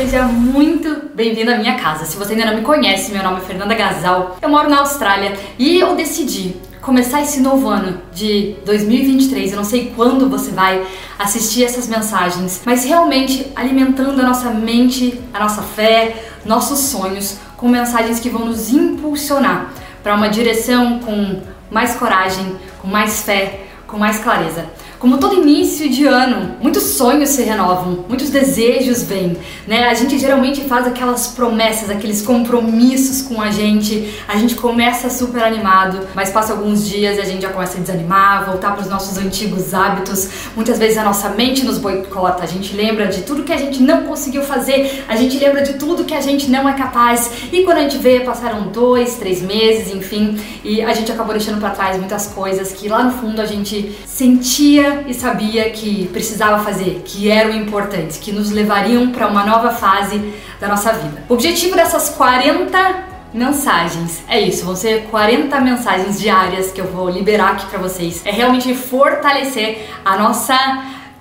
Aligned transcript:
seja 0.00 0.22
muito 0.22 1.10
bem-vindo 1.14 1.50
à 1.50 1.58
minha 1.58 1.74
casa. 1.74 2.06
Se 2.06 2.16
você 2.16 2.32
ainda 2.32 2.46
não 2.46 2.56
me 2.56 2.62
conhece, 2.62 3.12
meu 3.12 3.22
nome 3.22 3.36
é 3.36 3.40
Fernanda 3.42 3.74
Gasal, 3.74 4.38
eu 4.40 4.48
moro 4.48 4.70
na 4.70 4.78
Austrália 4.78 5.34
e 5.58 5.78
eu 5.78 5.94
decidi 5.94 6.56
começar 6.80 7.20
esse 7.20 7.38
novo 7.38 7.68
ano 7.68 8.00
de 8.10 8.56
2023. 8.64 9.50
Eu 9.50 9.58
não 9.58 9.64
sei 9.64 9.92
quando 9.94 10.26
você 10.26 10.52
vai 10.52 10.86
assistir 11.18 11.64
essas 11.64 11.86
mensagens, 11.86 12.62
mas 12.64 12.82
realmente 12.82 13.52
alimentando 13.54 14.18
a 14.22 14.24
nossa 14.24 14.48
mente, 14.48 15.20
a 15.34 15.38
nossa 15.38 15.60
fé, 15.60 16.16
nossos 16.46 16.78
sonhos 16.78 17.36
com 17.58 17.68
mensagens 17.68 18.18
que 18.18 18.30
vão 18.30 18.46
nos 18.46 18.72
impulsionar 18.72 19.70
para 20.02 20.14
uma 20.14 20.30
direção 20.30 20.98
com 21.00 21.42
mais 21.70 21.94
coragem, 21.96 22.56
com 22.80 22.88
mais 22.88 23.20
fé, 23.20 23.66
com 23.86 23.98
mais 23.98 24.18
clareza. 24.18 24.64
Como 25.00 25.16
todo 25.16 25.36
início 25.36 25.88
de 25.88 26.04
ano, 26.04 26.56
muitos 26.60 26.82
sonhos 26.82 27.30
se 27.30 27.42
renovam, 27.42 28.04
muitos 28.06 28.28
desejos 28.28 29.02
vêm, 29.02 29.34
né? 29.66 29.88
A 29.88 29.94
gente 29.94 30.18
geralmente 30.18 30.60
faz 30.60 30.86
aquelas 30.86 31.28
promessas, 31.28 31.88
aqueles 31.88 32.20
compromissos 32.20 33.22
com 33.22 33.40
a 33.40 33.50
gente, 33.50 34.14
a 34.28 34.36
gente 34.36 34.56
começa 34.56 35.08
super 35.08 35.42
animado, 35.42 36.06
mas 36.14 36.28
passa 36.28 36.52
alguns 36.52 36.86
dias 36.86 37.16
e 37.16 37.20
a 37.22 37.24
gente 37.24 37.40
já 37.40 37.48
começa 37.48 37.78
a 37.78 37.80
desanimar, 37.80 38.44
voltar 38.44 38.72
para 38.72 38.82
os 38.82 38.90
nossos 38.90 39.16
antigos 39.16 39.72
hábitos. 39.72 40.28
Muitas 40.54 40.78
vezes 40.78 40.98
a 40.98 41.02
nossa 41.02 41.30
mente 41.30 41.64
nos 41.64 41.78
boicota, 41.78 42.42
a 42.42 42.46
gente 42.46 42.76
lembra 42.76 43.06
de 43.06 43.22
tudo 43.22 43.42
que 43.42 43.54
a 43.54 43.56
gente 43.56 43.82
não 43.82 44.02
conseguiu 44.02 44.42
fazer, 44.42 45.06
a 45.08 45.16
gente 45.16 45.38
lembra 45.38 45.62
de 45.62 45.78
tudo 45.78 46.04
que 46.04 46.12
a 46.12 46.20
gente 46.20 46.50
não 46.50 46.68
é 46.68 46.74
capaz. 46.74 47.48
E 47.50 47.62
quando 47.62 47.78
a 47.78 47.82
gente 47.84 47.96
vê, 47.96 48.20
passaram 48.20 48.64
dois, 48.64 49.14
três 49.14 49.40
meses, 49.40 49.94
enfim, 49.94 50.38
e 50.62 50.82
a 50.82 50.92
gente 50.92 51.10
acabou 51.10 51.32
deixando 51.32 51.58
para 51.58 51.70
trás 51.70 51.96
muitas 51.96 52.26
coisas 52.26 52.70
que 52.72 52.86
lá 52.86 53.02
no 53.02 53.12
fundo 53.12 53.40
a 53.40 53.46
gente 53.46 53.98
sentia 54.04 54.89
e 55.06 55.14
sabia 55.14 55.70
que 55.70 56.08
precisava 56.08 56.62
fazer, 56.64 57.02
que 57.04 57.30
eram 57.30 57.54
importantes, 57.54 58.16
que 58.18 58.32
nos 58.32 58.50
levariam 58.50 59.10
para 59.10 59.26
uma 59.26 59.44
nova 59.44 59.70
fase 59.70 60.32
da 60.60 60.68
nossa 60.68 60.92
vida. 60.92 61.22
O 61.28 61.34
objetivo 61.34 61.74
dessas 61.76 62.10
40 62.10 63.10
mensagens. 63.32 64.22
É 64.28 64.40
isso, 64.40 64.64
vão 64.64 64.76
ser 64.76 65.04
40 65.10 65.60
mensagens 65.60 66.18
diárias 66.18 66.72
que 66.72 66.80
eu 66.80 66.86
vou 66.86 67.08
liberar 67.08 67.52
aqui 67.52 67.66
para 67.66 67.78
vocês. 67.78 68.22
É 68.24 68.30
realmente 68.30 68.74
fortalecer 68.74 69.88
a 70.04 70.16
nossa 70.16 70.56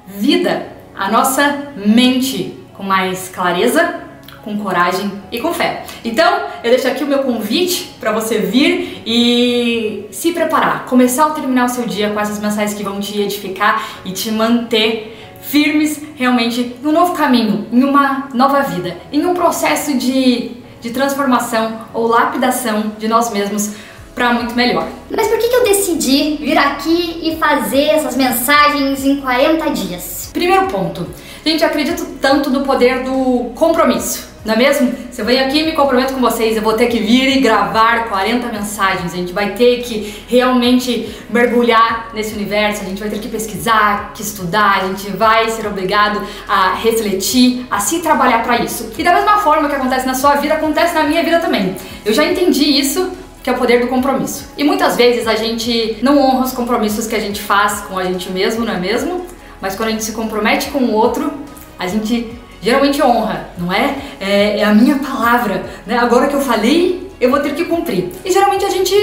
vida, 0.08 0.68
a 0.96 1.10
nossa 1.10 1.72
mente 1.76 2.58
com 2.74 2.84
mais 2.84 3.30
clareza, 3.30 4.09
com 4.50 4.58
coragem 4.58 5.12
e 5.32 5.40
com 5.40 5.54
fé. 5.54 5.84
Então, 6.04 6.42
eu 6.64 6.72
deixo 6.72 6.88
aqui 6.88 7.04
o 7.04 7.08
meu 7.08 7.20
convite 7.20 7.96
para 8.00 8.12
você 8.12 8.40
vir 8.40 9.04
e 9.06 10.08
se 10.12 10.32
preparar, 10.32 10.86
começar 10.86 11.28
ou 11.28 11.34
terminar 11.34 11.66
o 11.66 11.70
seu 11.70 11.86
dia 11.86 12.10
com 12.10 12.20
essas 12.20 12.40
mensagens 12.40 12.74
que 12.74 12.84
vão 12.84 13.00
te 13.00 13.20
edificar 13.22 13.88
e 14.04 14.12
te 14.12 14.32
manter 14.32 15.18
firmes 15.42 16.02
realmente 16.16 16.76
no 16.82 16.92
novo 16.92 17.14
caminho, 17.14 17.68
em 17.72 17.84
uma 17.84 18.30
nova 18.34 18.62
vida, 18.62 18.98
em 19.12 19.24
um 19.26 19.36
processo 19.36 19.96
de, 19.96 20.52
de 20.82 20.90
transformação 20.90 21.82
ou 21.94 22.08
lapidação 22.08 22.94
de 22.98 23.08
nós 23.08 23.32
mesmos 23.32 23.76
para 24.16 24.34
muito 24.34 24.56
melhor. 24.56 24.88
Mas 25.10 25.28
por 25.28 25.38
que, 25.38 25.48
que 25.48 25.56
eu 25.56 25.64
decidi 25.64 26.38
vir 26.38 26.58
aqui 26.58 27.20
e 27.24 27.38
fazer 27.38 27.84
essas 27.84 28.18
mensagens 28.18 29.06
em 29.06 29.22
40 29.22 29.70
dias? 29.70 30.30
Primeiro 30.34 30.68
ponto, 30.68 31.08
gente, 31.46 31.64
acredito 31.64 32.06
tanto 32.20 32.50
no 32.50 32.62
poder 32.62 33.04
do 33.04 33.52
compromisso. 33.56 34.29
Não 34.46 34.54
é 34.54 34.58
mesmo? 34.58 34.94
Se 35.12 35.22
eu 35.22 35.26
venho 35.26 35.46
aqui 35.46 35.60
e 35.60 35.64
me 35.66 35.74
comprometo 35.74 36.14
com 36.14 36.22
vocês, 36.22 36.56
eu 36.56 36.62
vou 36.62 36.74
ter 36.74 36.88
que 36.88 36.98
vir 36.98 37.38
e 37.38 37.42
gravar 37.42 38.08
40 38.08 38.48
mensagens. 38.48 39.14
A 39.14 39.18
gente 39.18 39.34
vai 39.34 39.54
ter 39.54 39.82
que 39.84 40.24
realmente 40.30 41.14
mergulhar 41.30 42.12
nesse 42.14 42.34
universo, 42.34 42.84
a 42.84 42.86
gente 42.86 43.00
vai 43.00 43.10
ter 43.10 43.20
que 43.20 43.28
pesquisar, 43.28 44.14
que 44.14 44.22
estudar, 44.22 44.82
a 44.82 44.88
gente 44.88 45.10
vai 45.12 45.50
ser 45.50 45.68
obrigado 45.68 46.22
a 46.48 46.74
refletir, 46.76 47.68
a 47.70 47.80
se 47.80 48.00
trabalhar 48.00 48.42
para 48.42 48.64
isso. 48.64 48.94
E 48.98 49.04
da 49.04 49.14
mesma 49.14 49.40
forma 49.40 49.68
que 49.68 49.76
acontece 49.76 50.06
na 50.06 50.14
sua 50.14 50.36
vida, 50.36 50.54
acontece 50.54 50.94
na 50.94 51.04
minha 51.04 51.22
vida 51.22 51.40
também. 51.40 51.76
Eu 52.06 52.14
já 52.14 52.24
entendi 52.24 52.64
isso 52.64 53.12
que 53.44 53.50
é 53.50 53.54
o 53.54 53.58
poder 53.58 53.82
do 53.82 53.88
compromisso. 53.88 54.50
E 54.58 54.64
muitas 54.64 54.96
vezes 54.96 55.28
a 55.28 55.36
gente 55.36 55.98
não 56.02 56.18
honra 56.18 56.46
os 56.46 56.54
compromissos 56.54 57.08
que 57.08 57.16
a 57.16 57.20
gente 57.20 57.42
faz 57.42 57.82
com 57.82 57.98
a 57.98 58.06
gente 58.06 58.32
mesmo, 58.32 58.66
não 58.66 58.74
é 58.74 58.80
mesmo? 58.80 59.26
Mas 59.62 59.76
quando 59.76 59.90
a 59.90 59.92
gente 59.92 60.04
se 60.06 60.14
compromete 60.14 60.70
com 60.70 60.80
o 60.80 60.94
outro, 60.94 61.32
a 61.78 61.88
gente 61.88 62.39
geralmente 62.62 63.02
honra, 63.02 63.50
não 63.58 63.72
é? 63.72 63.96
é? 64.20 64.60
É, 64.60 64.64
a 64.64 64.74
minha 64.74 64.98
palavra, 65.00 65.66
né? 65.86 65.98
Agora 65.98 66.28
que 66.28 66.36
eu 66.36 66.42
falei, 66.42 67.10
eu 67.20 67.30
vou 67.30 67.40
ter 67.40 67.54
que 67.56 67.66
cumprir. 67.66 68.10
E 68.24 68.32
geralmente 68.32 68.66
a 68.66 68.70
gente 68.70 68.96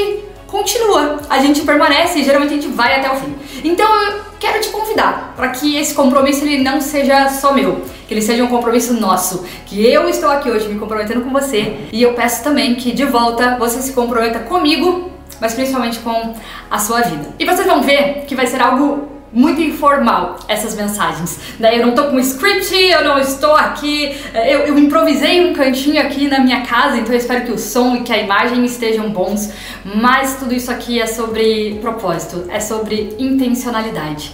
continua, 0.46 1.20
a 1.28 1.38
gente 1.38 1.62
permanece 1.62 2.18
e 2.18 2.24
geralmente 2.24 2.52
a 2.52 2.56
gente 2.56 2.68
vai 2.68 2.98
até 2.98 3.10
o 3.10 3.16
fim. 3.16 3.34
Então 3.64 3.86
eu 4.02 4.20
quero 4.38 4.60
te 4.60 4.68
convidar 4.68 5.34
para 5.36 5.48
que 5.48 5.76
esse 5.76 5.94
compromisso 5.94 6.44
ele 6.44 6.62
não 6.62 6.80
seja 6.80 7.28
só 7.30 7.52
meu, 7.52 7.82
que 8.06 8.14
ele 8.14 8.22
seja 8.22 8.44
um 8.44 8.48
compromisso 8.48 8.94
nosso, 8.94 9.44
que 9.66 9.84
eu 9.86 10.08
estou 10.08 10.30
aqui 10.30 10.50
hoje 10.50 10.68
me 10.68 10.78
comprometendo 10.78 11.22
com 11.22 11.30
você 11.30 11.88
e 11.92 12.02
eu 12.02 12.14
peço 12.14 12.44
também 12.44 12.74
que 12.74 12.92
de 12.92 13.04
volta 13.04 13.56
você 13.58 13.82
se 13.82 13.92
comprometa 13.92 14.40
comigo, 14.40 15.10
mas 15.40 15.54
principalmente 15.54 15.98
com 15.98 16.34
a 16.70 16.78
sua 16.78 17.02
vida. 17.02 17.34
E 17.38 17.44
vocês 17.44 17.66
vão 17.66 17.82
ver 17.82 18.24
que 18.26 18.34
vai 18.34 18.46
ser 18.46 18.60
algo 18.60 19.15
muito 19.36 19.60
informal 19.60 20.38
essas 20.48 20.74
mensagens. 20.74 21.38
Daí 21.60 21.78
eu 21.78 21.86
não 21.86 21.94
tô 21.94 22.04
com 22.04 22.18
script, 22.18 22.74
eu 22.74 23.04
não 23.04 23.18
estou 23.18 23.54
aqui, 23.54 24.16
eh, 24.32 24.54
eu, 24.54 24.60
eu, 24.60 24.78
improvisei 24.78 25.46
um 25.46 25.52
cantinho 25.52 26.00
aqui 26.00 26.26
na 26.26 26.38
minha 26.38 26.62
casa, 26.62 26.96
então 26.96 27.12
eu 27.12 27.18
espero 27.18 27.44
que 27.44 27.52
o 27.52 27.58
som 27.58 27.96
e 27.96 28.00
que 28.00 28.10
a 28.10 28.16
imagem 28.16 28.64
estejam 28.64 29.10
bons, 29.10 29.52
mas 29.84 30.38
tudo 30.38 30.54
isso 30.54 30.70
aqui 30.70 30.98
é 30.98 31.06
sobre 31.06 31.78
propósito, 31.82 32.46
é 32.48 32.58
sobre 32.60 33.14
intencionalidade. 33.18 34.32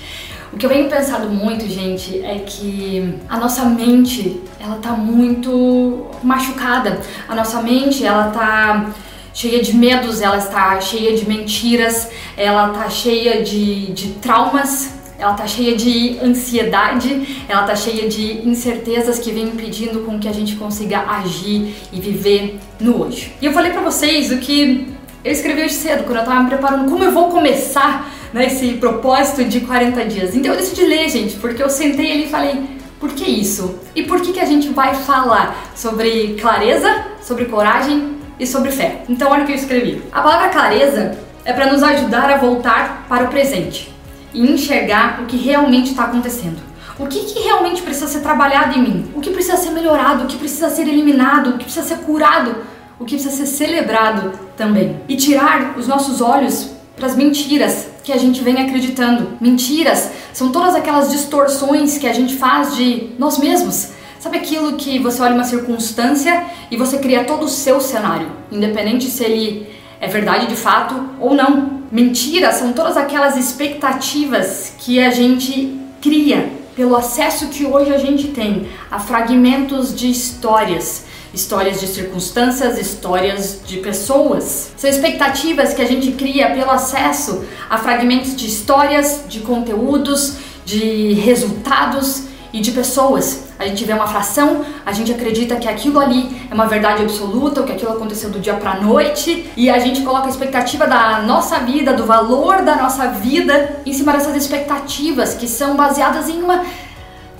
O 0.52 0.56
que 0.56 0.66
eu 0.66 0.70
venho 0.70 0.88
pensando 0.88 1.28
muito, 1.30 1.66
gente, 1.66 2.24
é 2.24 2.38
que 2.46 3.18
a 3.28 3.38
nossa 3.38 3.64
mente, 3.64 4.40
ela 4.60 4.76
tá 4.76 4.92
muito 4.92 6.06
machucada. 6.22 7.00
A 7.26 7.34
nossa 7.34 7.60
mente, 7.60 8.04
ela 8.04 8.28
tá 8.28 8.92
cheia 9.34 9.62
de 9.62 9.74
medos, 9.76 10.20
ela 10.20 10.38
está 10.38 10.80
cheia 10.80 11.16
de 11.16 11.26
mentiras, 11.26 12.08
ela 12.36 12.68
está 12.68 12.90
cheia 12.90 13.42
de, 13.42 13.92
de 13.92 14.08
traumas, 14.14 14.94
ela 15.18 15.32
está 15.32 15.46
cheia 15.46 15.76
de 15.76 16.18
ansiedade, 16.22 17.44
ela 17.48 17.62
está 17.62 17.76
cheia 17.76 18.08
de 18.08 18.46
incertezas 18.46 19.18
que 19.18 19.30
vem 19.30 19.44
impedindo 19.44 20.00
com 20.00 20.18
que 20.18 20.28
a 20.28 20.32
gente 20.32 20.56
consiga 20.56 21.00
agir 21.00 21.74
e 21.92 22.00
viver 22.00 22.58
no 22.80 23.02
hoje. 23.02 23.32
E 23.40 23.46
eu 23.46 23.52
falei 23.52 23.70
para 23.70 23.82
vocês 23.82 24.32
o 24.32 24.38
que 24.38 24.88
eu 25.24 25.30
escrevi 25.30 25.62
hoje 25.62 25.74
cedo, 25.74 26.02
quando 26.04 26.16
eu 26.16 26.22
estava 26.22 26.42
me 26.42 26.48
preparando, 26.48 26.90
como 26.90 27.04
eu 27.04 27.12
vou 27.12 27.28
começar 27.28 28.12
né, 28.32 28.46
esse 28.46 28.72
propósito 28.74 29.44
de 29.44 29.60
40 29.60 30.04
dias. 30.06 30.34
Então 30.34 30.52
eu 30.52 30.58
decidi 30.58 30.84
ler, 30.84 31.08
gente, 31.08 31.36
porque 31.36 31.62
eu 31.62 31.70
sentei 31.70 32.12
ali 32.12 32.24
e 32.24 32.28
falei, 32.28 32.60
por 32.98 33.12
que 33.12 33.24
isso? 33.24 33.78
E 33.94 34.02
por 34.02 34.20
que, 34.20 34.32
que 34.32 34.40
a 34.40 34.44
gente 34.44 34.68
vai 34.70 34.94
falar 34.94 35.70
sobre 35.76 36.34
clareza, 36.40 37.06
sobre 37.20 37.44
coragem 37.44 38.21
e 38.38 38.46
sobre 38.46 38.70
fé. 38.70 39.02
Então, 39.08 39.30
olha 39.30 39.44
o 39.44 39.46
que 39.46 39.52
eu 39.52 39.56
escrevi. 39.56 40.02
A 40.12 40.20
palavra 40.20 40.48
clareza 40.48 41.18
é 41.44 41.52
para 41.52 41.72
nos 41.72 41.82
ajudar 41.82 42.30
a 42.30 42.36
voltar 42.36 43.06
para 43.08 43.24
o 43.24 43.28
presente 43.28 43.92
e 44.32 44.40
enxergar 44.40 45.20
o 45.22 45.26
que 45.26 45.36
realmente 45.36 45.90
está 45.90 46.04
acontecendo. 46.04 46.58
O 46.98 47.06
que, 47.06 47.20
que, 47.20 47.40
realmente 47.40 47.82
precisa 47.82 48.06
ser 48.06 48.20
trabalhado 48.20 48.78
em 48.78 48.82
mim? 48.82 49.10
O 49.14 49.20
que 49.20 49.30
precisa 49.30 49.56
ser 49.56 49.70
melhorado? 49.70 50.24
O 50.24 50.26
que 50.26 50.36
precisa 50.36 50.68
ser 50.70 50.82
eliminado? 50.82 51.50
O 51.50 51.58
que 51.58 51.64
precisa 51.64 51.86
ser 51.86 51.98
curado? 51.98 52.56
O 53.00 53.04
que 53.04 53.14
precisa 53.14 53.34
ser 53.34 53.46
celebrado 53.46 54.32
também? 54.56 55.00
E 55.08 55.16
tirar 55.16 55.74
os 55.76 55.88
nossos 55.88 56.20
olhos 56.20 56.70
para 56.94 57.06
as 57.06 57.16
mentiras 57.16 57.88
que 58.04 58.12
a 58.12 58.18
gente 58.18 58.42
vem 58.42 58.60
acreditando. 58.60 59.30
Mentiras 59.40 60.10
são 60.32 60.52
todas 60.52 60.74
aquelas 60.74 61.10
distorções 61.10 61.98
que 61.98 62.06
a 62.06 62.12
gente 62.12 62.36
faz 62.36 62.76
de 62.76 63.10
nós 63.18 63.38
mesmos 63.38 63.90
Sabe 64.22 64.38
aquilo 64.38 64.74
que 64.74 65.00
você 65.00 65.20
olha 65.20 65.34
uma 65.34 65.42
circunstância 65.42 66.44
e 66.70 66.76
você 66.76 66.98
cria 66.98 67.24
todo 67.24 67.46
o 67.46 67.48
seu 67.48 67.80
cenário, 67.80 68.30
independente 68.52 69.10
se 69.10 69.24
ele 69.24 69.66
é 70.00 70.06
verdade 70.06 70.46
de 70.46 70.54
fato 70.54 70.94
ou 71.18 71.34
não. 71.34 71.82
Mentiras 71.90 72.54
são 72.54 72.72
todas 72.72 72.96
aquelas 72.96 73.36
expectativas 73.36 74.74
que 74.78 75.00
a 75.00 75.10
gente 75.10 75.76
cria 76.00 76.52
pelo 76.76 76.94
acesso 76.94 77.48
que 77.48 77.64
hoje 77.64 77.92
a 77.92 77.98
gente 77.98 78.28
tem 78.28 78.68
a 78.88 79.00
fragmentos 79.00 79.92
de 79.92 80.08
histórias, 80.08 81.04
histórias 81.34 81.80
de 81.80 81.88
circunstâncias, 81.88 82.78
histórias 82.78 83.60
de 83.66 83.78
pessoas. 83.78 84.70
São 84.76 84.88
expectativas 84.88 85.74
que 85.74 85.82
a 85.82 85.86
gente 85.86 86.12
cria 86.12 86.50
pelo 86.50 86.70
acesso 86.70 87.44
a 87.68 87.76
fragmentos 87.76 88.36
de 88.36 88.46
histórias, 88.46 89.24
de 89.28 89.40
conteúdos, 89.40 90.36
de 90.64 91.14
resultados 91.14 92.22
e 92.52 92.60
de 92.60 92.70
pessoas. 92.70 93.41
A 93.62 93.68
gente 93.68 93.84
vê 93.84 93.92
uma 93.92 94.08
fração, 94.08 94.64
a 94.84 94.92
gente 94.92 95.12
acredita 95.12 95.56
que 95.56 95.68
aquilo 95.68 96.00
ali 96.00 96.48
é 96.50 96.54
uma 96.54 96.66
verdade 96.66 97.02
absoluta, 97.02 97.60
ou 97.60 97.66
que 97.66 97.72
aquilo 97.72 97.92
aconteceu 97.92 98.28
do 98.28 98.40
dia 98.40 98.54
para 98.54 98.80
noite, 98.80 99.50
e 99.56 99.70
a 99.70 99.78
gente 99.78 100.02
coloca 100.02 100.26
a 100.26 100.30
expectativa 100.30 100.86
da 100.86 101.22
nossa 101.22 101.60
vida, 101.60 101.94
do 101.94 102.04
valor 102.04 102.62
da 102.62 102.76
nossa 102.76 103.08
vida 103.08 103.80
em 103.86 103.92
cima 103.92 104.12
dessas 104.12 104.34
expectativas 104.34 105.34
que 105.34 105.46
são 105.46 105.76
baseadas 105.76 106.28
em 106.28 106.42
uma 106.42 106.64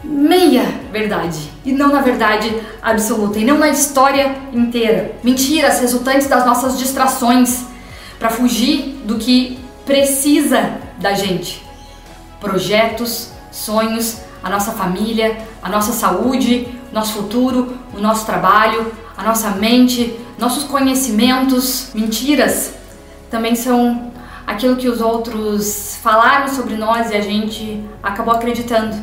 meia 0.05 0.65
verdade 0.91 1.49
e 1.65 1.71
não 1.71 1.89
na 1.89 2.01
verdade 2.01 2.53
absoluta 2.83 3.39
e 3.39 3.45
não 3.45 3.59
na 3.59 3.69
história 3.69 4.37
inteira. 4.53 5.13
Mentiras 5.23 5.81
resultantes 5.81 6.27
das 6.27 6.45
nossas 6.45 6.79
distrações 6.79 7.65
para 8.19 8.31
fugir 8.31 9.01
do 9.05 9.19
que 9.19 9.59
precisa 9.85 10.79
da 10.99 11.15
gente. 11.15 11.63
Projetos, 12.41 13.31
sonhos, 13.51 14.19
a 14.43 14.51
nossa 14.51 14.73
família, 14.73 15.37
a 15.63 15.69
nossa 15.69 15.93
saúde, 15.93 16.67
nosso 16.93 17.15
futuro, 17.15 17.77
o 17.97 18.01
nosso 18.01 18.27
trabalho, 18.27 18.93
a 19.17 19.23
nossa 19.23 19.51
mente, 19.51 20.19
nossos 20.39 20.65
conhecimentos. 20.65 21.91
Mentiras 21.95 22.75
também 23.31 23.55
são 23.55 24.13
aquilo 24.47 24.77
que 24.77 24.89
os 24.89 25.01
outros 25.01 25.99
falaram 26.03 26.49
sobre 26.49 26.75
nós 26.77 27.11
e 27.11 27.15
a 27.15 27.21
gente 27.21 27.83
acabou 28.03 28.35
acreditando 28.35 28.97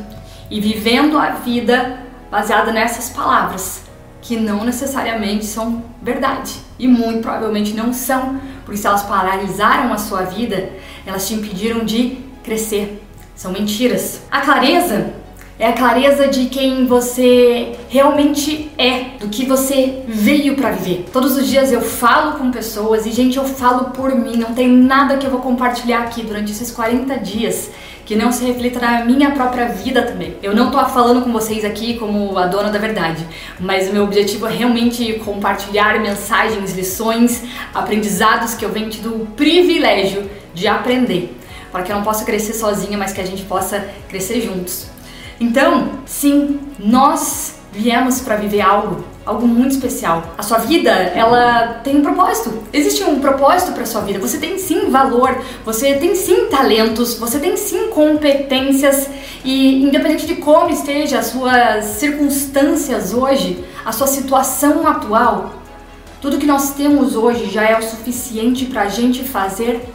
e 0.50 0.60
vivendo 0.60 1.18
a 1.18 1.30
vida 1.30 2.00
baseada 2.30 2.72
nessas 2.72 3.08
palavras 3.08 3.82
que 4.20 4.36
não 4.36 4.64
necessariamente 4.64 5.46
são 5.46 5.82
verdade 6.02 6.54
e 6.78 6.86
muito 6.86 7.22
provavelmente 7.22 7.72
não 7.72 7.92
são, 7.92 8.40
porque 8.64 8.76
se 8.76 8.86
elas 8.86 9.02
paralisaram 9.02 9.92
a 9.92 9.98
sua 9.98 10.22
vida, 10.22 10.70
elas 11.06 11.26
te 11.26 11.34
impediram 11.34 11.84
de 11.84 12.18
crescer. 12.42 13.02
São 13.34 13.52
mentiras. 13.52 14.20
A 14.30 14.40
clareza 14.40 15.14
é 15.60 15.68
a 15.68 15.72
clareza 15.74 16.26
de 16.26 16.46
quem 16.46 16.86
você 16.86 17.72
realmente 17.90 18.70
é, 18.78 19.18
do 19.20 19.28
que 19.28 19.44
você 19.44 20.02
veio 20.08 20.56
para 20.56 20.70
viver. 20.70 21.04
Todos 21.12 21.36
os 21.36 21.46
dias 21.46 21.70
eu 21.70 21.82
falo 21.82 22.38
com 22.38 22.50
pessoas 22.50 23.04
e, 23.04 23.12
gente, 23.12 23.36
eu 23.36 23.44
falo 23.44 23.90
por 23.90 24.14
mim. 24.14 24.38
Não 24.38 24.54
tem 24.54 24.66
nada 24.66 25.18
que 25.18 25.26
eu 25.26 25.30
vou 25.30 25.40
compartilhar 25.40 25.98
aqui 25.98 26.22
durante 26.22 26.50
esses 26.50 26.70
40 26.70 27.14
dias 27.18 27.70
que 28.06 28.16
não 28.16 28.32
se 28.32 28.42
reflita 28.42 28.80
na 28.80 29.04
minha 29.04 29.32
própria 29.32 29.66
vida 29.66 30.00
também. 30.00 30.34
Eu 30.42 30.56
não 30.56 30.70
tô 30.70 30.82
falando 30.86 31.22
com 31.22 31.30
vocês 31.30 31.62
aqui 31.62 31.98
como 31.98 32.38
a 32.38 32.46
dona 32.46 32.70
da 32.70 32.78
verdade, 32.78 33.24
mas 33.60 33.90
o 33.90 33.92
meu 33.92 34.04
objetivo 34.04 34.46
é 34.46 34.50
realmente 34.50 35.20
compartilhar 35.26 36.00
mensagens, 36.00 36.72
lições, 36.72 37.44
aprendizados 37.74 38.54
que 38.54 38.64
eu 38.64 38.70
venho 38.70 38.88
tido 38.88 39.14
o 39.14 39.26
privilégio 39.26 40.28
de 40.54 40.66
aprender, 40.66 41.36
para 41.70 41.82
que 41.82 41.92
eu 41.92 41.96
não 41.96 42.02
possa 42.02 42.24
crescer 42.24 42.54
sozinha, 42.54 42.96
mas 42.96 43.12
que 43.12 43.20
a 43.20 43.26
gente 43.26 43.42
possa 43.42 43.86
crescer 44.08 44.40
juntos. 44.40 44.88
Então, 45.40 45.92
sim, 46.04 46.60
nós 46.78 47.54
viemos 47.72 48.20
para 48.20 48.36
viver 48.36 48.60
algo, 48.60 49.02
algo 49.24 49.48
muito 49.48 49.72
especial. 49.72 50.34
A 50.36 50.42
sua 50.42 50.58
vida, 50.58 50.90
ela 50.90 51.80
tem 51.82 51.96
um 51.96 52.02
propósito. 52.02 52.62
Existe 52.72 53.02
um 53.04 53.20
propósito 53.20 53.72
para 53.72 53.86
sua 53.86 54.02
vida. 54.02 54.18
Você 54.18 54.36
tem 54.36 54.58
sim 54.58 54.90
valor, 54.90 55.40
você 55.64 55.94
tem 55.94 56.14
sim 56.14 56.46
talentos, 56.46 57.14
você 57.14 57.38
tem 57.38 57.56
sim 57.56 57.88
competências 57.88 59.08
e 59.42 59.82
independente 59.82 60.26
de 60.26 60.36
como 60.36 60.68
esteja 60.68 61.20
as 61.20 61.26
suas 61.26 61.84
circunstâncias 61.86 63.14
hoje, 63.14 63.64
a 63.82 63.92
sua 63.92 64.06
situação 64.06 64.86
atual, 64.86 65.54
tudo 66.20 66.36
que 66.36 66.46
nós 66.46 66.74
temos 66.74 67.16
hoje 67.16 67.48
já 67.50 67.64
é 67.64 67.78
o 67.78 67.82
suficiente 67.82 68.66
para 68.66 68.82
a 68.82 68.88
gente 68.88 69.24
fazer 69.24 69.88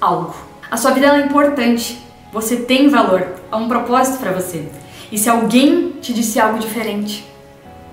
algo. 0.00 0.34
A 0.68 0.76
sua 0.76 0.90
vida 0.90 1.06
é 1.06 1.20
importante. 1.20 2.09
Você 2.32 2.56
tem 2.56 2.88
valor, 2.88 3.34
há 3.50 3.56
um 3.56 3.66
propósito 3.66 4.18
para 4.18 4.32
você. 4.32 4.64
E 5.10 5.18
se 5.18 5.28
alguém 5.28 5.96
te 6.00 6.14
disse 6.14 6.38
algo 6.38 6.58
diferente, 6.60 7.24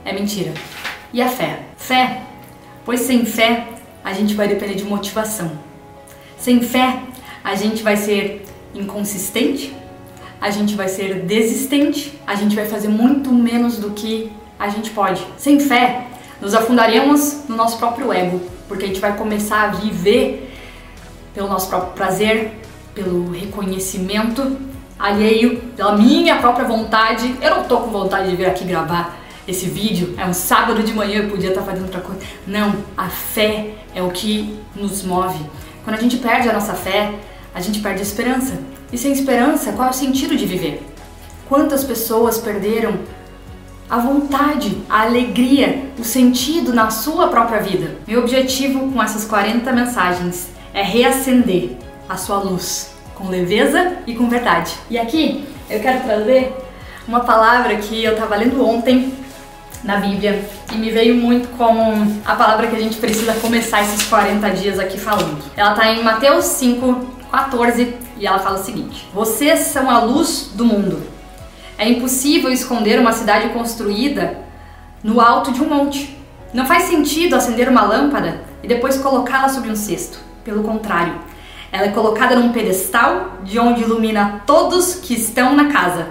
é 0.05 0.13
mentira. 0.13 0.53
E 1.11 1.21
a 1.21 1.27
fé? 1.27 1.61
Fé. 1.75 2.21
Pois 2.85 2.99
sem 3.01 3.25
fé, 3.25 3.67
a 4.03 4.13
gente 4.13 4.35
vai 4.35 4.47
depender 4.47 4.75
de 4.75 4.83
motivação. 4.83 5.51
Sem 6.37 6.61
fé, 6.61 6.99
a 7.43 7.55
gente 7.55 7.81
vai 7.81 7.97
ser 7.97 8.45
inconsistente, 8.75 9.75
a 10.39 10.51
gente 10.51 10.75
vai 10.75 10.87
ser 10.87 11.21
desistente, 11.21 12.13
a 12.27 12.35
gente 12.35 12.55
vai 12.55 12.67
fazer 12.67 12.89
muito 12.89 13.31
menos 13.33 13.77
do 13.77 13.91
que 13.91 14.31
a 14.59 14.69
gente 14.69 14.91
pode. 14.91 15.25
Sem 15.37 15.59
fé, 15.59 16.05
nos 16.39 16.53
afundaremos 16.53 17.47
no 17.49 17.55
nosso 17.55 17.79
próprio 17.79 18.13
ego, 18.13 18.39
porque 18.67 18.85
a 18.85 18.87
gente 18.87 18.99
vai 18.99 19.17
começar 19.17 19.63
a 19.63 19.67
viver 19.69 20.53
pelo 21.33 21.47
nosso 21.47 21.67
próprio 21.67 21.93
prazer, 21.93 22.51
pelo 22.97 23.29
reconhecimento 23.29 24.57
alheio, 24.97 25.61
pela 25.75 25.95
minha 25.95 26.37
própria 26.37 26.67
vontade. 26.67 27.35
Eu 27.39 27.57
não 27.57 27.63
tô 27.65 27.77
com 27.77 27.91
vontade 27.91 28.31
de 28.31 28.35
vir 28.35 28.47
aqui 28.47 28.65
gravar 28.65 29.19
esse 29.47 29.67
vídeo. 29.67 30.15
É 30.17 30.25
um 30.25 30.33
sábado 30.33 30.81
de 30.81 30.91
manhã, 30.93 31.21
eu 31.21 31.29
podia 31.29 31.49
estar 31.49 31.61
fazendo 31.61 31.83
outra 31.83 32.01
coisa. 32.01 32.21
Não, 32.47 32.75
a 32.97 33.07
fé 33.07 33.75
é 33.93 34.01
o 34.01 34.09
que 34.09 34.57
nos 34.75 35.03
move. 35.03 35.39
Quando 35.83 35.95
a 35.95 36.01
gente 36.01 36.17
perde 36.17 36.49
a 36.49 36.53
nossa 36.53 36.73
fé, 36.73 37.13
a 37.53 37.61
gente 37.61 37.79
perde 37.79 37.99
a 37.99 38.03
esperança. 38.03 38.59
E 38.91 38.97
sem 38.97 39.11
esperança, 39.11 39.71
qual 39.73 39.89
é 39.89 39.91
o 39.91 39.93
sentido 39.93 40.35
de 40.35 40.45
viver? 40.47 40.83
Quantas 41.47 41.83
pessoas 41.83 42.39
perderam 42.39 42.97
a 43.89 43.99
vontade, 43.99 44.75
a 44.89 45.03
alegria, 45.03 45.91
o 45.99 46.03
sentido 46.03 46.73
na 46.73 46.89
sua 46.89 47.27
própria 47.27 47.61
vida? 47.61 47.95
Meu 48.07 48.21
objetivo 48.21 48.91
com 48.91 49.01
essas 49.01 49.23
40 49.23 49.71
mensagens 49.71 50.49
é 50.73 50.81
reacender 50.81 51.77
a 52.07 52.17
sua 52.17 52.37
luz 52.37 52.95
com 53.15 53.29
leveza 53.29 53.97
e 54.05 54.15
com 54.15 54.29
verdade. 54.29 54.73
E 54.89 54.97
aqui 54.97 55.47
eu 55.69 55.79
quero 55.79 56.03
trazer 56.03 56.55
uma 57.07 57.21
palavra 57.21 57.75
que 57.77 58.03
eu 58.03 58.13
estava 58.13 58.35
lendo 58.35 58.65
ontem 58.65 59.13
na 59.83 59.97
Bíblia 59.97 60.43
e 60.73 60.77
me 60.77 60.89
veio 60.89 61.15
muito 61.15 61.47
como 61.57 61.81
a 62.25 62.35
palavra 62.35 62.67
que 62.67 62.75
a 62.75 62.79
gente 62.79 62.97
precisa 62.97 63.33
começar 63.35 63.81
esses 63.81 64.03
40 64.03 64.49
dias 64.51 64.79
aqui 64.79 64.99
falando. 64.99 65.41
Ela 65.55 65.71
está 65.71 65.91
em 65.91 66.03
Mateus 66.03 66.45
5, 66.45 67.05
14 67.31 67.95
e 68.17 68.27
ela 68.27 68.39
fala 68.39 68.59
o 68.59 68.63
seguinte: 68.63 69.07
Vocês 69.13 69.59
são 69.59 69.89
a 69.89 69.99
luz 69.99 70.51
do 70.53 70.65
mundo. 70.65 71.01
É 71.77 71.87
impossível 71.87 72.51
esconder 72.51 72.99
uma 72.99 73.11
cidade 73.11 73.49
construída 73.49 74.39
no 75.03 75.21
alto 75.21 75.51
de 75.51 75.61
um 75.61 75.69
monte. 75.69 76.17
Não 76.53 76.65
faz 76.65 76.83
sentido 76.83 77.35
acender 77.35 77.69
uma 77.69 77.83
lâmpada 77.83 78.41
e 78.63 78.67
depois 78.67 78.97
colocá-la 78.97 79.49
sobre 79.49 79.69
um 79.69 79.75
cesto. 79.75 80.19
Pelo 80.43 80.63
contrário, 80.63 81.13
ela 81.71 81.85
é 81.85 81.91
colocada 81.91 82.35
num 82.35 82.51
pedestal 82.51 83.39
de 83.43 83.59
onde 83.59 83.81
ilumina 83.81 84.41
todos 84.45 84.95
que 84.95 85.13
estão 85.13 85.55
na 85.55 85.71
casa. 85.71 86.07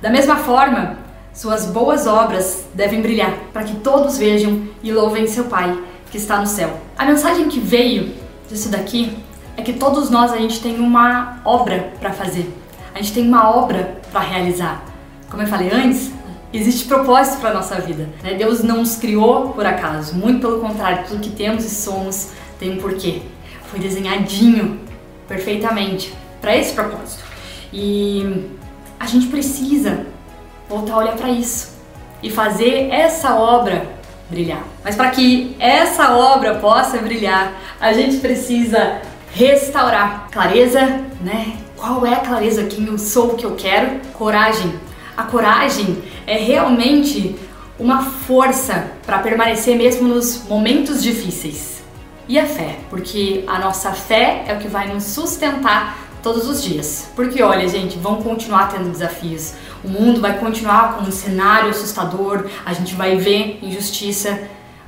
Da 0.00 0.10
mesma 0.10 0.36
forma, 0.36 0.98
suas 1.32 1.66
boas 1.66 2.06
obras 2.06 2.64
devem 2.74 3.02
brilhar 3.02 3.32
para 3.52 3.64
que 3.64 3.76
todos 3.76 4.18
vejam 4.18 4.68
e 4.82 4.92
louvem 4.92 5.26
seu 5.26 5.44
Pai 5.44 5.76
que 6.10 6.16
está 6.16 6.38
no 6.38 6.46
céu. 6.46 6.78
A 6.96 7.04
mensagem 7.04 7.48
que 7.48 7.58
veio 7.58 8.14
disso 8.48 8.68
daqui 8.68 9.16
é 9.56 9.62
que 9.62 9.72
todos 9.72 10.10
nós 10.10 10.32
a 10.32 10.36
gente 10.36 10.60
tem 10.60 10.78
uma 10.78 11.40
obra 11.44 11.92
para 11.98 12.12
fazer. 12.12 12.52
A 12.94 12.98
gente 12.98 13.12
tem 13.12 13.26
uma 13.26 13.50
obra 13.50 14.00
para 14.12 14.20
realizar. 14.20 14.84
Como 15.28 15.42
eu 15.42 15.46
falei 15.48 15.72
antes, 15.72 16.12
existe 16.52 16.86
propósito 16.86 17.40
para 17.40 17.52
nossa 17.52 17.80
vida. 17.80 18.08
Né? 18.22 18.34
Deus 18.34 18.62
não 18.62 18.78
nos 18.78 18.94
criou 18.94 19.48
por 19.48 19.66
acaso. 19.66 20.14
Muito 20.14 20.40
pelo 20.40 20.60
contrário, 20.60 21.04
tudo 21.08 21.20
que 21.20 21.30
temos 21.30 21.64
e 21.64 21.70
somos 21.70 22.28
tem 22.60 22.74
um 22.74 22.76
porquê. 22.76 23.22
Foi 23.66 23.80
desenhadinho 23.80 24.83
perfeitamente 25.28 26.12
para 26.40 26.56
esse 26.56 26.72
propósito. 26.72 27.24
E 27.72 28.50
a 28.98 29.06
gente 29.06 29.26
precisa 29.28 30.06
voltar 30.68 30.94
a 30.94 30.98
olhar 30.98 31.16
para 31.16 31.30
isso 31.30 31.72
e 32.22 32.30
fazer 32.30 32.88
essa 32.90 33.34
obra 33.36 33.86
brilhar. 34.30 34.62
Mas 34.82 34.94
para 34.96 35.10
que 35.10 35.54
essa 35.58 36.14
obra 36.16 36.56
possa 36.56 36.98
brilhar, 36.98 37.52
a 37.80 37.92
gente 37.92 38.18
precisa 38.18 39.00
restaurar 39.32 40.28
clareza, 40.30 40.80
né? 41.20 41.56
Qual 41.76 42.06
é 42.06 42.14
a 42.14 42.20
clareza? 42.20 42.64
Quem 42.64 42.86
eu 42.86 42.98
sou, 42.98 43.32
o 43.32 43.36
que 43.36 43.44
eu 43.44 43.54
quero? 43.56 44.00
Coragem. 44.14 44.72
A 45.16 45.24
coragem 45.24 46.02
é 46.26 46.36
realmente 46.36 47.36
uma 47.78 48.02
força 48.02 48.92
para 49.04 49.18
permanecer 49.18 49.76
mesmo 49.76 50.08
nos 50.08 50.46
momentos 50.48 51.02
difíceis 51.02 51.73
e 52.28 52.38
a 52.38 52.46
fé, 52.46 52.78
porque 52.88 53.44
a 53.46 53.58
nossa 53.58 53.92
fé 53.92 54.44
é 54.48 54.54
o 54.54 54.58
que 54.58 54.68
vai 54.68 54.92
nos 54.92 55.04
sustentar 55.04 55.98
todos 56.22 56.48
os 56.48 56.62
dias. 56.62 57.10
Porque 57.14 57.42
olha, 57.42 57.68
gente, 57.68 57.98
vão 57.98 58.22
continuar 58.22 58.70
tendo 58.70 58.90
desafios. 58.90 59.52
O 59.84 59.88
mundo 59.88 60.20
vai 60.20 60.38
continuar 60.38 60.94
com 60.94 61.04
um 61.04 61.12
cenário 61.12 61.68
assustador, 61.68 62.46
a 62.64 62.72
gente 62.72 62.94
vai 62.94 63.16
ver 63.16 63.58
injustiça, 63.62 64.40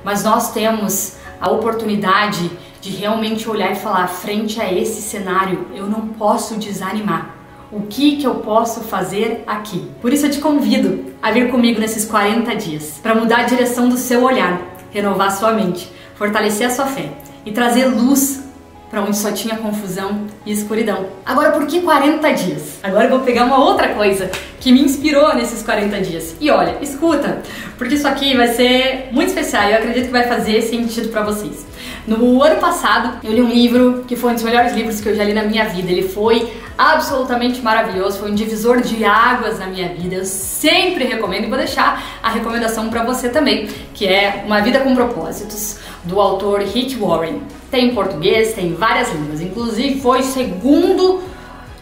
mas 0.03 0.23
nós 0.23 0.51
temos 0.51 1.17
a 1.39 1.51
oportunidade 1.51 2.49
de 2.81 2.89
realmente 2.89 3.47
olhar 3.47 3.71
e 3.71 3.75
falar 3.75 4.07
frente 4.07 4.59
a 4.59 4.71
esse 4.71 5.01
cenário, 5.01 5.67
eu 5.75 5.85
não 5.85 6.07
posso 6.07 6.55
desanimar. 6.55 7.35
O 7.71 7.81
que 7.81 8.15
que 8.15 8.25
eu 8.25 8.35
posso 8.35 8.81
fazer 8.81 9.43
aqui? 9.45 9.91
Por 10.01 10.13
isso 10.13 10.25
eu 10.25 10.31
te 10.31 10.39
convido 10.39 11.13
a 11.21 11.31
vir 11.31 11.51
comigo 11.51 11.79
nesses 11.79 12.05
40 12.05 12.55
dias 12.55 12.99
para 13.03 13.13
mudar 13.13 13.41
a 13.41 13.43
direção 13.43 13.89
do 13.89 13.97
seu 13.97 14.23
olhar, 14.23 14.61
renovar 14.91 15.31
sua 15.31 15.51
mente, 15.51 15.91
fortalecer 16.15 16.67
a 16.67 16.69
sua 16.69 16.85
fé 16.85 17.11
e 17.47 17.51
trazer 17.53 17.85
luz 17.85 18.43
para 18.89 19.01
onde 19.01 19.17
só 19.17 19.31
tinha 19.31 19.55
confusão 19.55 20.27
e 20.45 20.51
escuridão. 20.51 21.07
Agora, 21.25 21.51
por 21.51 21.65
que 21.65 21.81
40 21.81 22.31
dias? 22.33 22.79
Agora 22.83 23.05
eu 23.05 23.09
vou 23.09 23.19
pegar 23.21 23.45
uma 23.45 23.57
outra 23.57 23.89
coisa 23.89 24.29
que 24.59 24.71
me 24.71 24.81
inspirou 24.81 25.33
nesses 25.33 25.63
40 25.63 26.01
dias. 26.01 26.35
E 26.41 26.49
olha, 26.49 26.77
escuta, 26.81 27.41
porque 27.77 27.95
isso 27.95 28.07
aqui 28.07 28.35
vai 28.35 28.49
ser 28.49 29.09
muito 29.11 29.29
especial 29.29 29.63
e 29.63 29.71
eu 29.71 29.77
acredito 29.77 30.05
que 30.07 30.11
vai 30.11 30.27
fazer 30.27 30.61
sentido 30.61 31.09
para 31.09 31.23
vocês. 31.23 31.65
No 32.05 32.41
ano 32.41 32.55
passado, 32.55 33.19
eu 33.23 33.33
li 33.33 33.41
um 33.41 33.49
livro 33.49 34.05
que 34.07 34.15
foi 34.15 34.31
um 34.31 34.33
dos 34.33 34.43
melhores 34.43 34.73
livros 34.73 35.01
que 35.01 35.09
eu 35.09 35.15
já 35.15 35.23
li 35.23 35.33
na 35.33 35.43
minha 35.43 35.65
vida. 35.65 35.91
Ele 35.91 36.07
foi 36.07 36.49
absolutamente 36.77 37.61
maravilhoso, 37.61 38.19
foi 38.19 38.31
um 38.31 38.35
divisor 38.35 38.81
de 38.81 39.03
águas 39.03 39.59
na 39.59 39.67
minha 39.67 39.89
vida. 39.89 40.15
Eu 40.15 40.25
sempre 40.25 41.03
recomendo 41.03 41.45
e 41.45 41.47
vou 41.47 41.57
deixar 41.57 42.19
a 42.21 42.29
recomendação 42.29 42.89
para 42.89 43.03
você 43.03 43.27
também, 43.27 43.67
que 43.93 44.07
é 44.07 44.43
Uma 44.45 44.61
Vida 44.61 44.79
com 44.79 44.95
Propósitos, 44.95 45.79
do 46.07 46.19
autor 46.19 46.61
Rick 46.61 46.95
Warren. 46.95 47.41
Tem 47.69 47.89
em 47.89 47.95
português, 47.95 48.53
tem 48.53 48.67
em 48.67 48.73
várias 48.73 49.11
línguas, 49.13 49.41
inclusive 49.41 50.01
foi 50.01 50.21
o 50.21 50.23
segundo 50.23 51.21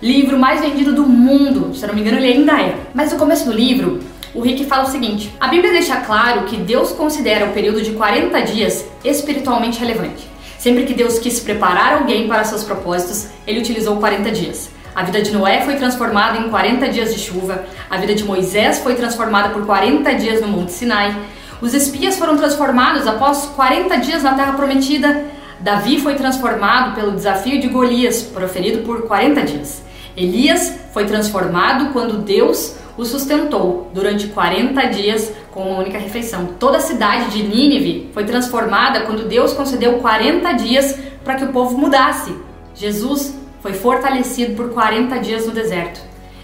livro 0.02 0.38
mais 0.38 0.62
vendido 0.62 0.94
do 0.94 1.04
mundo. 1.04 1.74
Se 1.74 1.84
eu 1.84 1.88
não 1.88 1.96
me 1.96 2.02
engano, 2.02 2.18
ele 2.18 2.34
ainda 2.34 2.60
é. 2.60 2.76
Mas 2.94 3.14
no 3.14 3.20
começo 3.20 3.46
do 3.46 3.54
livro, 3.54 4.00
o 4.34 4.42
Rick 4.42 4.66
fala 4.66 4.84
o 4.84 4.92
seguinte: 4.92 5.34
a 5.40 5.48
Bíblia 5.48 5.72
deixa 5.72 5.98
claro 5.98 6.44
que 6.44 6.58
Deus 6.58 6.92
considera 6.92 7.46
o 7.46 7.54
período 7.54 7.82
de 7.82 7.92
40 7.92 8.42
dias 8.42 8.86
espiritualmente 9.04 9.80
relevante. 9.80 10.28
Sempre 10.58 10.84
que 10.84 10.94
Deus 10.94 11.20
quis 11.20 11.40
preparar 11.40 12.00
alguém 12.00 12.28
para 12.28 12.44
seus 12.44 12.64
propósitos, 12.64 13.28
ele 13.46 13.60
utilizou 13.60 13.98
40 13.98 14.32
dias. 14.32 14.72
A 14.96 15.04
vida 15.04 15.22
de 15.22 15.32
Noé 15.32 15.62
foi 15.62 15.76
transformada 15.76 16.38
em 16.38 16.50
40 16.50 16.88
dias 16.88 17.14
de 17.14 17.20
chuva, 17.20 17.66
a 17.90 17.98
vida 17.98 18.16
de 18.16 18.24
Moisés 18.24 18.80
foi 18.80 18.96
transformada 18.96 19.50
por 19.50 19.66
40 19.66 20.14
dias 20.16 20.42
no 20.42 20.48
Monte 20.48 20.72
Sinai, 20.72 21.16
os 21.62 21.74
espias 21.74 22.18
foram 22.18 22.36
transformados 22.38 23.08
após 23.08 23.46
40 23.56 23.98
dias 23.98 24.24
na 24.24 24.34
Terra 24.34 24.54
Prometida, 24.54 25.26
Davi 25.60 26.00
foi 26.00 26.16
transformado 26.16 26.94
pelo 26.94 27.12
desafio 27.12 27.60
de 27.60 27.68
Golias, 27.68 28.22
proferido 28.22 28.84
por 28.84 29.04
40 29.04 29.42
dias. 29.42 29.84
Elias 30.16 30.74
foi 30.94 31.06
transformado 31.06 31.92
quando 31.92 32.20
Deus 32.20 32.76
o 32.98 33.04
sustentou 33.04 33.90
durante 33.94 34.28
40 34.28 34.86
dias 34.88 35.32
com 35.52 35.70
uma 35.70 35.80
única 35.80 35.98
refeição. 35.98 36.50
Toda 36.60 36.78
a 36.78 36.82
cidade 36.82 37.32
de 37.32 37.44
Nínive 37.44 38.10
foi 38.14 38.24
transformada 38.24 39.02
quando 39.02 39.28
Deus 39.28 39.54
concedeu 39.54 40.00
40 40.00 40.52
dias 40.54 40.98
para 41.24 41.36
que 41.36 41.44
o 41.44 41.52
povo 41.52 41.78
mudasse. 41.78 42.34
Jesus 42.74 43.34
foi 43.62 43.74
fortalecido 43.74 44.56
por 44.56 44.70
40 44.70 45.18
dias 45.20 45.46
no 45.46 45.52
deserto. 45.52 46.00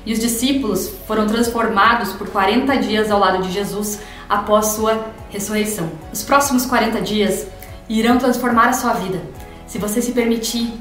E 0.05 0.13
os 0.13 0.19
discípulos 0.19 0.91
foram 1.07 1.27
transformados 1.27 2.11
por 2.13 2.29
40 2.29 2.75
dias 2.77 3.11
ao 3.11 3.19
lado 3.19 3.43
de 3.43 3.51
Jesus 3.51 3.99
após 4.31 4.67
sua 4.67 5.07
ressurreição. 5.29 5.91
Os 6.11 6.23
próximos 6.23 6.65
40 6.65 7.01
dias 7.01 7.45
irão 7.89 8.17
transformar 8.17 8.69
a 8.69 8.73
sua 8.73 8.93
vida. 8.93 9.21
Se 9.67 9.77
você 9.77 10.01
se 10.01 10.13
permitir 10.13 10.73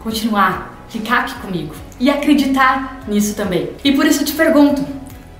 continuar, 0.00 0.84
ficar 0.88 1.20
aqui 1.20 1.34
comigo 1.36 1.74
e 2.00 2.10
acreditar 2.10 3.00
nisso 3.06 3.36
também. 3.36 3.70
E 3.84 3.92
por 3.92 4.04
isso 4.04 4.22
eu 4.22 4.26
te 4.26 4.32
pergunto: 4.32 4.84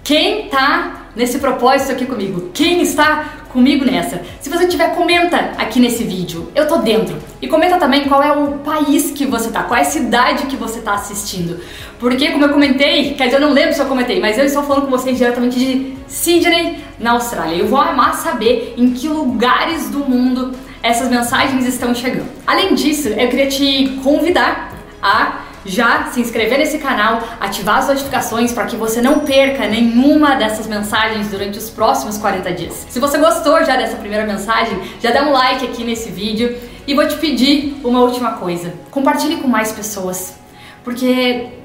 quem 0.05 0.47
está 0.47 0.98
nesse 1.19 1.41
propósito 1.41 1.91
aqui 1.91 2.07
comigo? 2.07 2.51
Quem 2.55 2.81
está 2.81 3.41
comigo 3.53 3.85
nessa? 3.85 4.23
Se 4.41 4.49
você 4.49 4.69
tiver, 4.69 4.95
comenta 4.95 5.37
aqui 5.59 5.81
nesse 5.81 6.05
vídeo. 6.05 6.51
Eu 6.55 6.69
tô 6.69 6.77
dentro. 6.77 7.17
E 7.43 7.49
comenta 7.49 7.77
também 7.77 8.05
qual 8.05 8.23
é 8.23 8.33
o 8.33 8.59
país 8.59 9.11
que 9.11 9.27
você 9.27 9.51
tá, 9.51 9.65
qual 9.65 9.77
é 9.77 9.83
a 9.83 9.85
cidade 9.85 10.47
que 10.47 10.55
você 10.55 10.81
tá 10.81 10.95
assistindo. 10.95 11.61
Porque, 11.99 12.31
como 12.31 12.45
eu 12.45 12.51
comentei, 12.51 13.15
quer 13.15 13.25
dizer, 13.25 13.39
eu 13.39 13.41
não 13.41 13.53
lembro 13.53 13.75
se 13.75 13.81
eu 13.81 13.87
comentei, 13.87 14.21
mas 14.21 14.39
eu 14.39 14.45
estou 14.45 14.63
falando 14.63 14.85
com 14.85 14.91
vocês 14.93 15.19
diretamente 15.19 15.59
de 15.59 15.97
Sydney, 16.07 16.79
na 17.01 17.13
Austrália. 17.13 17.57
Eu 17.57 17.67
vou 17.67 17.81
amar 17.81 18.15
saber 18.15 18.75
em 18.77 18.93
que 18.93 19.09
lugares 19.09 19.91
do 19.91 19.99
mundo 19.99 20.53
essas 20.81 21.11
mensagens 21.11 21.67
estão 21.67 21.93
chegando. 21.93 22.29
Além 22.47 22.75
disso, 22.75 23.09
eu 23.09 23.29
queria 23.29 23.49
te 23.49 23.99
convidar 24.05 24.73
a 25.03 25.48
já 25.65 26.07
se 26.11 26.21
inscrever 26.21 26.59
nesse 26.59 26.79
canal, 26.79 27.23
ativar 27.41 27.79
as 27.79 27.89
notificações 27.89 28.53
para 28.53 28.67
que 28.67 28.77
você 28.77 29.01
não 29.01 29.21
perca 29.21 29.67
nenhuma 29.67 30.37
dessas 30.37 30.67
mensagens 30.67 31.29
durante 31.29 31.59
os 31.59 31.71
próximos 31.71 32.19
40 32.19 32.53
dias. 32.53 32.87
Se 32.89 32.99
você 32.99 33.19
gostou 33.19 33.65
já 33.65 33.77
dessa 33.77 33.97
primeira 33.97 34.27
mensagem, 34.27 34.79
já 35.01 35.11
dá 35.11 35.23
um 35.23 35.33
like 35.33 35.65
aqui 35.65 35.85
nesse 35.85 36.11
vídeo 36.11 36.57
e 36.87 36.95
vou 36.95 37.07
te 37.07 37.17
pedir 37.17 37.81
uma 37.85 38.01
última 38.01 38.33
coisa. 38.33 38.73
Compartilhe 38.91 39.37
com 39.37 39.49
mais 39.49 39.73
pessoas, 39.73 40.35
porque 40.83 41.59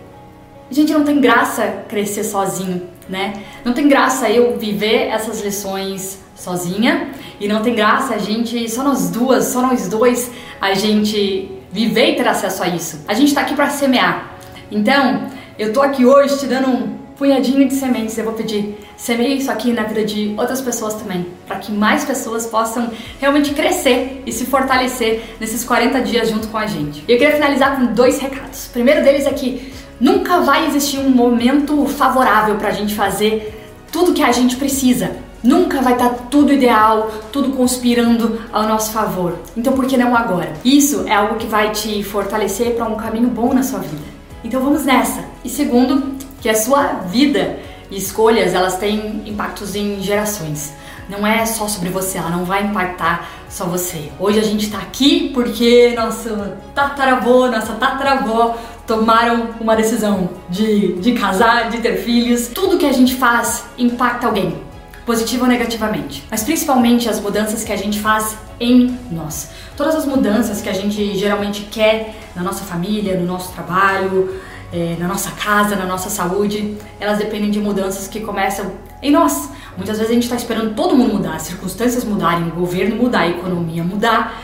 gente 0.73 0.91
não 0.91 1.03
tem 1.03 1.21
graça 1.21 1.85
crescer 1.87 2.23
sozinho, 2.23 2.89
né? 3.07 3.33
Não 3.63 3.73
tem 3.73 3.87
graça 3.87 4.29
eu 4.29 4.57
viver 4.57 5.07
essas 5.07 5.41
lições 5.41 6.19
sozinha 6.35 7.11
e 7.39 7.47
não 7.47 7.61
tem 7.61 7.75
graça 7.75 8.15
a 8.15 8.17
gente 8.17 8.67
só 8.69 8.83
nós 8.83 9.09
duas, 9.09 9.45
só 9.45 9.61
nós 9.61 9.87
dois 9.87 10.31
a 10.59 10.73
gente 10.73 11.51
viver 11.73 12.11
e 12.11 12.15
ter 12.15 12.27
acesso 12.27 12.63
a 12.63 12.67
isso. 12.67 13.03
A 13.07 13.15
gente 13.15 13.29
está 13.29 13.41
aqui 13.41 13.55
para 13.55 13.67
semear. 13.69 14.37
Então, 14.71 15.27
eu 15.57 15.73
tô 15.73 15.81
aqui 15.81 16.05
hoje 16.05 16.37
te 16.37 16.45
dando 16.45 16.69
um 16.69 16.97
punhadinho 17.17 17.67
de 17.67 17.73
sementes. 17.73 18.15
Eu 18.15 18.25
vou 18.25 18.33
pedir, 18.33 18.77
semeie 18.95 19.37
isso 19.37 19.51
aqui 19.51 19.73
na 19.73 19.83
vida 19.83 20.05
de 20.05 20.35
outras 20.37 20.61
pessoas 20.61 20.93
também, 20.93 21.25
para 21.47 21.57
que 21.57 21.71
mais 21.71 22.05
pessoas 22.05 22.45
possam 22.45 22.91
realmente 23.19 23.53
crescer 23.53 24.21
e 24.23 24.31
se 24.31 24.45
fortalecer 24.45 25.23
nesses 25.39 25.63
40 25.63 25.99
dias 26.01 26.29
junto 26.29 26.47
com 26.47 26.57
a 26.57 26.67
gente. 26.67 27.03
Eu 27.07 27.17
queria 27.17 27.33
finalizar 27.33 27.75
com 27.75 27.87
dois 27.87 28.19
recados. 28.19 28.67
O 28.67 28.69
primeiro 28.69 29.03
deles 29.03 29.25
é 29.25 29.33
que 29.33 29.73
nunca 29.99 30.41
vai 30.41 30.67
existir 30.67 30.99
um 30.99 31.09
momento 31.09 31.85
favorável 31.87 32.55
para 32.55 32.67
a 32.67 32.73
gente 32.73 32.93
fazer 32.93 33.59
tudo 33.91 34.13
que 34.13 34.23
a 34.23 34.31
gente 34.31 34.57
precisa. 34.57 35.22
Nunca 35.43 35.81
vai 35.81 35.93
estar 35.93 36.09
tá 36.09 36.15
tudo 36.31 36.53
ideal, 36.53 37.11
tudo 37.31 37.51
conspirando 37.51 38.39
ao 38.51 38.63
nosso 38.63 38.91
favor. 38.91 39.37
Então 39.57 39.73
por 39.73 39.85
que 39.85 39.97
não 39.97 40.15
agora? 40.15 40.53
Isso 40.63 41.03
é 41.05 41.13
algo 41.13 41.35
que 41.35 41.47
vai 41.47 41.71
te 41.71 42.01
fortalecer 42.01 42.75
para 42.75 42.85
um 42.85 42.95
caminho 42.95 43.27
bom 43.27 43.53
na 43.53 43.61
sua 43.61 43.79
vida. 43.79 44.05
Então 44.41 44.61
vamos 44.61 44.85
nessa. 44.85 45.25
E 45.43 45.49
segundo, 45.49 46.15
que 46.41 46.47
a 46.47 46.55
sua 46.55 46.83
vida 47.09 47.59
e 47.91 47.97
escolhas, 47.97 48.53
elas 48.53 48.77
têm 48.77 49.21
impactos 49.25 49.75
em 49.75 50.01
gerações. 50.01 50.73
Não 51.09 51.27
é 51.27 51.45
só 51.45 51.67
sobre 51.67 51.89
você, 51.89 52.17
ela 52.17 52.29
não 52.29 52.45
vai 52.45 52.63
impactar 52.63 53.29
só 53.49 53.65
você. 53.65 54.09
Hoje 54.17 54.39
a 54.39 54.43
gente 54.43 54.71
tá 54.71 54.77
aqui 54.77 55.29
porque 55.33 55.93
nosso 55.93 56.29
tataravô, 56.73 57.47
nossa 57.47 57.73
tataravó 57.73 58.57
tomaram 58.87 59.49
uma 59.59 59.75
decisão 59.75 60.29
de, 60.49 60.93
de 60.93 61.11
casar, 61.11 61.69
de 61.69 61.79
ter 61.79 61.97
filhos. 61.97 62.47
Tudo 62.47 62.77
que 62.77 62.85
a 62.85 62.93
gente 62.93 63.15
faz 63.15 63.65
impacta 63.77 64.27
alguém 64.27 64.62
positiva 65.05 65.43
ou 65.43 65.49
negativamente, 65.49 66.25
mas 66.31 66.43
principalmente 66.43 67.09
as 67.09 67.19
mudanças 67.19 67.63
que 67.63 67.71
a 67.71 67.75
gente 67.75 67.99
faz 67.99 68.37
em 68.59 68.97
nós. 69.11 69.49
Todas 69.75 69.95
as 69.95 70.05
mudanças 70.05 70.61
que 70.61 70.69
a 70.69 70.73
gente 70.73 71.17
geralmente 71.17 71.67
quer 71.71 72.15
na 72.35 72.41
nossa 72.41 72.63
família, 72.63 73.19
no 73.19 73.25
nosso 73.25 73.51
trabalho, 73.53 74.39
é, 74.71 74.95
na 74.99 75.07
nossa 75.07 75.31
casa, 75.31 75.75
na 75.75 75.85
nossa 75.85 76.09
saúde, 76.09 76.77
elas 76.99 77.19
dependem 77.19 77.51
de 77.51 77.59
mudanças 77.59 78.07
que 78.07 78.21
começam 78.21 78.71
em 79.01 79.11
nós. 79.11 79.49
Muitas 79.77 79.97
vezes 79.97 80.11
a 80.11 80.13
gente 80.13 80.23
está 80.23 80.35
esperando 80.35 80.75
todo 80.75 80.95
mundo 80.95 81.15
mudar, 81.15 81.35
as 81.35 81.43
circunstâncias 81.43 82.03
mudarem, 82.03 82.47
o 82.47 82.51
governo 82.51 82.95
mudar, 82.95 83.21
a 83.21 83.29
economia 83.29 83.83
mudar, 83.83 84.41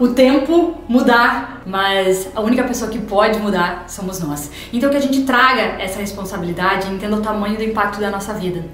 o 0.00 0.08
tempo 0.08 0.78
mudar, 0.88 1.62
mas 1.64 2.28
a 2.34 2.40
única 2.40 2.64
pessoa 2.64 2.90
que 2.90 2.98
pode 2.98 3.38
mudar 3.38 3.84
somos 3.88 4.20
nós. 4.20 4.50
Então 4.72 4.90
que 4.90 4.96
a 4.96 5.00
gente 5.00 5.22
traga 5.22 5.80
essa 5.80 6.00
responsabilidade 6.00 6.88
e 6.88 6.94
entenda 6.94 7.16
o 7.16 7.20
tamanho 7.20 7.56
do 7.56 7.62
impacto 7.62 8.00
da 8.00 8.10
nossa 8.10 8.34
vida. 8.34 8.64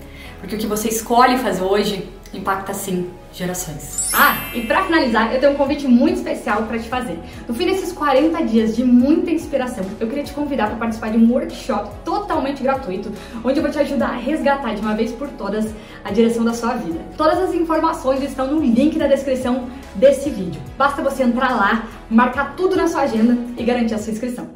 Porque 0.40 0.57
o 0.57 0.59
que 0.59 0.66
você 0.66 0.88
escolhe 0.88 1.38
fazer 1.38 1.62
hoje 1.62 2.09
impacta 2.33 2.75
sim 2.75 3.11
gerações. 3.33 4.11
Ah, 4.12 4.37
e 4.54 4.62
para 4.62 4.85
finalizar, 4.85 5.33
eu 5.33 5.40
tenho 5.40 5.52
um 5.52 5.57
convite 5.57 5.87
muito 5.87 6.16
especial 6.16 6.64
para 6.64 6.78
te 6.78 6.88
fazer. 6.88 7.18
No 7.47 7.54
fim 7.54 7.66
desses 7.66 7.92
40 7.92 8.42
dias 8.45 8.75
de 8.75 8.85
muita 8.85 9.30
inspiração, 9.30 9.85
eu 10.00 10.07
queria 10.07 10.25
te 10.25 10.33
convidar 10.33 10.66
para 10.68 10.76
participar 10.76 11.11
de 11.11 11.18
um 11.18 11.30
workshop 11.30 11.90
totalmente 12.04 12.62
gratuito, 12.62 13.12
onde 13.45 13.59
eu 13.59 13.62
vou 13.62 13.71
te 13.71 13.78
ajudar 13.78 14.11
a 14.11 14.16
resgatar 14.16 14.75
de 14.75 14.80
uma 14.80 14.95
vez 14.95 15.12
por 15.12 15.28
todas 15.28 15.73
a 16.04 16.11
direção 16.11 16.45
da 16.45 16.52
sua 16.52 16.75
vida. 16.75 17.00
Todas 17.16 17.38
as 17.38 17.54
informações 17.54 18.23
estão 18.23 18.47
no 18.47 18.61
link 18.61 18.99
da 18.99 19.07
descrição 19.07 19.68
desse 19.95 20.30
vídeo. 20.30 20.61
Basta 20.76 21.02
você 21.02 21.23
entrar 21.23 21.54
lá, 21.54 21.87
marcar 22.11 22.54
tudo 22.57 22.76
na 22.76 22.88
sua 22.88 23.02
agenda 23.02 23.37
e 23.57 23.62
garantir 23.62 23.95
a 23.95 23.99
sua 23.99 24.12
inscrição. 24.12 24.49